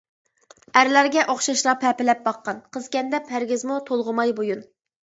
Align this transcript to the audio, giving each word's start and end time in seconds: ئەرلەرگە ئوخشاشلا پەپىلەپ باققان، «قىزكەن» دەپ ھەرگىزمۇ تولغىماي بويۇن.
ئەرلەرگە 0.79 1.25
ئوخشاشلا 1.33 1.75
پەپىلەپ 1.85 2.27
باققان، 2.31 2.65
«قىزكەن» 2.73 3.17
دەپ 3.17 3.33
ھەرگىزمۇ 3.37 3.83
تولغىماي 3.93 4.41
بويۇن. 4.43 4.69